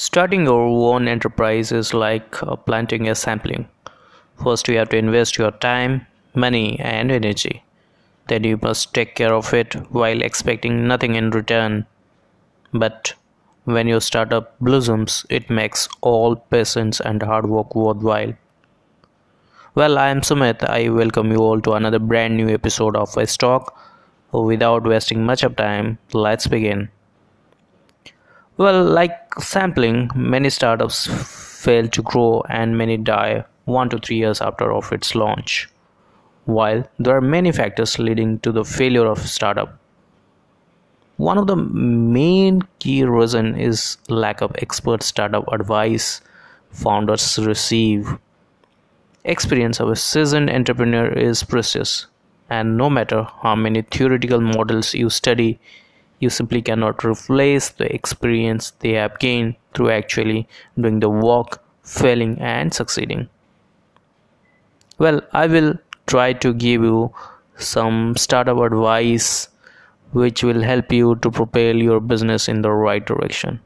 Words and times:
Starting 0.00 0.44
your 0.44 0.60
own 0.62 1.08
enterprise 1.08 1.72
is 1.72 1.92
like 1.92 2.40
uh, 2.44 2.54
planting 2.54 3.08
a 3.08 3.16
sapling. 3.16 3.68
First, 4.40 4.68
you 4.68 4.78
have 4.78 4.90
to 4.90 4.96
invest 4.96 5.36
your 5.36 5.50
time, 5.50 6.06
money, 6.36 6.78
and 6.78 7.10
energy. 7.10 7.64
Then, 8.28 8.44
you 8.44 8.60
must 8.62 8.94
take 8.94 9.16
care 9.16 9.34
of 9.34 9.52
it 9.52 9.74
while 9.90 10.22
expecting 10.22 10.86
nothing 10.86 11.16
in 11.16 11.30
return. 11.30 11.84
But 12.72 13.14
when 13.64 13.88
your 13.88 14.00
startup 14.00 14.56
blossoms, 14.60 15.26
it 15.30 15.50
makes 15.50 15.88
all 16.00 16.36
patience 16.36 17.00
and 17.00 17.20
hard 17.20 17.46
work 17.46 17.74
worthwhile. 17.74 18.34
Well, 19.74 19.98
I 19.98 20.10
am 20.10 20.20
Sumit. 20.20 20.62
I 20.62 20.90
welcome 20.90 21.32
you 21.32 21.38
all 21.38 21.60
to 21.62 21.72
another 21.72 21.98
brand 21.98 22.36
new 22.36 22.48
episode 22.50 22.94
of 22.94 23.16
Talk. 23.36 23.76
Without 24.30 24.84
wasting 24.84 25.26
much 25.26 25.42
of 25.42 25.56
time, 25.56 25.98
let's 26.12 26.46
begin. 26.46 26.88
Well, 28.58 28.82
like 28.84 29.34
sampling, 29.38 30.10
many 30.16 30.50
startups 30.50 31.06
fail 31.62 31.86
to 31.88 32.02
grow 32.02 32.42
and 32.48 32.76
many 32.76 32.96
die 32.96 33.44
one 33.66 33.88
to 33.90 33.98
three 33.98 34.16
years 34.16 34.40
after 34.40 34.72
of 34.72 34.90
its 34.90 35.14
launch. 35.14 35.68
While 36.44 36.82
there 36.98 37.16
are 37.16 37.20
many 37.20 37.52
factors 37.52 38.00
leading 38.00 38.40
to 38.40 38.50
the 38.50 38.64
failure 38.64 39.06
of 39.06 39.20
startup, 39.20 39.78
one 41.18 41.38
of 41.38 41.46
the 41.46 41.54
main 41.54 42.62
key 42.80 43.04
reason 43.04 43.54
is 43.54 43.96
lack 44.08 44.40
of 44.40 44.56
expert 44.58 45.04
startup 45.04 45.46
advice 45.52 46.20
founders 46.72 47.38
receive. 47.38 48.18
Experience 49.22 49.78
of 49.78 49.88
a 49.88 49.94
seasoned 49.94 50.50
entrepreneur 50.50 51.06
is 51.06 51.44
precious, 51.44 52.08
and 52.50 52.76
no 52.76 52.90
matter 52.90 53.22
how 53.42 53.54
many 53.54 53.82
theoretical 53.82 54.40
models 54.40 54.94
you 54.94 55.10
study, 55.10 55.60
you 56.20 56.30
simply 56.30 56.62
cannot 56.62 57.04
replace 57.04 57.70
the 57.70 57.92
experience 57.94 58.72
they 58.80 58.92
have 58.92 59.18
gained 59.18 59.56
through 59.74 59.90
actually 59.90 60.48
doing 60.78 61.00
the 61.00 61.10
work, 61.10 61.62
failing, 61.82 62.38
and 62.40 62.74
succeeding. 62.74 63.28
Well, 64.98 65.22
I 65.32 65.46
will 65.46 65.78
try 66.06 66.32
to 66.32 66.52
give 66.52 66.82
you 66.82 67.12
some 67.56 68.16
startup 68.16 68.58
advice 68.58 69.48
which 70.12 70.42
will 70.42 70.62
help 70.62 70.92
you 70.92 71.16
to 71.16 71.30
propel 71.30 71.76
your 71.76 72.00
business 72.00 72.48
in 72.48 72.62
the 72.62 72.70
right 72.70 73.04
direction. 73.04 73.60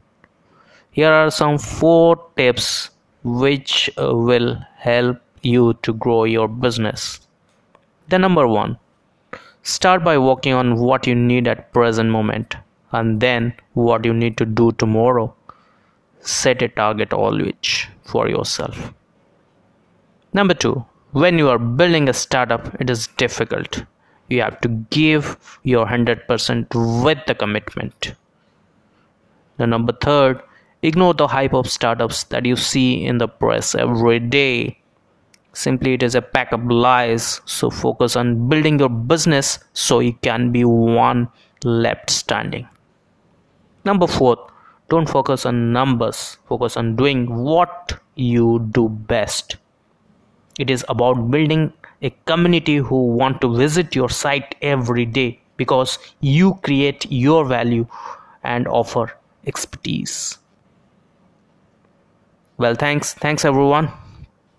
Here 0.91 1.11
are 1.11 1.30
some 1.30 1.58
four 1.58 2.23
tips 2.36 2.91
which 3.25 3.89
uh, 3.97 4.14
will 4.14 4.58
help 4.77 5.19
you 5.42 5.75
to 5.83 5.92
grow 5.95 6.25
your 6.25 6.48
business. 6.48 7.20
The 8.08 8.19
number 8.19 8.47
one 8.47 8.78
Start 9.64 10.02
by 10.02 10.18
working 10.18 10.55
on 10.55 10.77
what 10.77 11.06
you 11.06 11.14
need 11.14 11.46
at 11.46 11.72
present 11.72 12.10
moment 12.10 12.56
and 12.91 13.20
then 13.20 13.55
what 13.74 14.05
you 14.05 14.12
need 14.12 14.36
to 14.38 14.44
do 14.44 14.72
tomorrow. 14.72 15.32
Set 16.20 16.62
a 16.62 16.68
target 16.68 17.12
always 17.12 17.86
for 18.02 18.28
yourself. 18.28 18.92
Number 20.33 20.55
2. 20.55 20.84
When 21.12 21.38
you 21.38 21.48
are 21.48 21.58
building 21.58 22.08
a 22.08 22.12
startup, 22.12 22.74
it 22.80 22.90
is 22.90 23.06
difficult. 23.18 23.84
You 24.28 24.42
have 24.42 24.60
to 24.62 24.68
give 24.68 25.60
your 25.62 25.86
100% 25.86 27.05
with 27.05 27.18
the 27.27 27.34
commitment. 27.34 28.14
The 29.58 29.66
number 29.68 29.92
3. 29.92 30.42
Ignore 30.83 31.14
the 31.14 31.28
hype 31.28 31.55
of 31.55 31.70
startups 31.70 32.24
that 32.24 32.44
you 32.44 32.56
see 32.56 33.05
in 33.05 33.18
the 33.18 33.28
press 33.28 33.77
every 33.77 34.18
day 34.18 34.81
Simply, 35.53 35.95
it 35.95 36.03
is 36.03 36.14
a 36.14 36.22
pack 36.22 36.53
of 36.53 36.64
lies. 36.67 37.41
So, 37.45 37.70
focus 37.70 38.17
on 38.17 38.48
building 38.48 38.78
your 38.78 38.89
business 38.89 39.58
so 39.75 40.00
you 40.00 40.14
can 40.22 40.50
be 40.50 40.64
one 40.64 41.28
left 41.64 42.11
standing. 42.11 42.69
Number 43.84 44.06
four, 44.06 44.50
don't 44.89 45.08
focus 45.08 45.45
on 45.47 45.73
numbers, 45.73 46.39
focus 46.47 46.77
on 46.77 46.97
doing 46.97 47.34
what 47.34 47.98
you 48.14 48.69
do 48.73 48.89
best. 48.89 49.56
It 50.58 50.70
is 50.70 50.84
about 50.89 51.30
building 51.30 51.73
a 52.03 52.11
community 52.27 52.77
who 52.77 53.07
want 53.07 53.40
to 53.40 53.57
visit 53.57 53.95
your 53.95 54.11
site 54.11 54.55
every 54.61 55.07
day 55.07 55.40
because 55.57 55.98
you 56.20 56.55
create 56.63 57.07
your 57.11 57.45
value 57.45 57.86
and 58.42 58.67
offer 58.69 59.13
expertise. 59.46 60.39
Well, 62.58 62.74
thanks. 62.74 63.14
Thanks, 63.14 63.45
everyone. 63.45 63.90